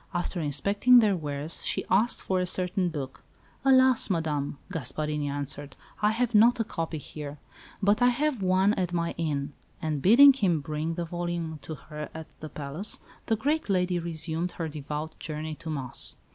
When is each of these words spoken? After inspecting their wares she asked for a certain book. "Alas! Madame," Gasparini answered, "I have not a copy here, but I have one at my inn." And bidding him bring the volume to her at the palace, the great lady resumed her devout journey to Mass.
After 0.15 0.41
inspecting 0.41 0.97
their 0.97 1.15
wares 1.15 1.63
she 1.63 1.85
asked 1.91 2.23
for 2.23 2.39
a 2.39 2.47
certain 2.47 2.89
book. 2.89 3.23
"Alas! 3.63 4.09
Madame," 4.09 4.57
Gasparini 4.71 5.27
answered, 5.27 5.75
"I 6.01 6.09
have 6.09 6.33
not 6.33 6.59
a 6.59 6.63
copy 6.63 6.97
here, 6.97 7.37
but 7.83 8.01
I 8.01 8.09
have 8.09 8.41
one 8.41 8.73
at 8.73 8.93
my 8.93 9.11
inn." 9.19 9.53
And 9.79 10.01
bidding 10.01 10.33
him 10.33 10.59
bring 10.59 10.95
the 10.95 11.05
volume 11.05 11.59
to 11.61 11.75
her 11.75 12.09
at 12.15 12.25
the 12.39 12.49
palace, 12.49 12.99
the 13.27 13.35
great 13.35 13.69
lady 13.69 13.99
resumed 13.99 14.53
her 14.53 14.67
devout 14.67 15.19
journey 15.19 15.53
to 15.53 15.69
Mass. 15.69 16.15